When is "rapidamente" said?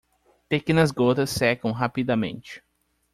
1.71-2.63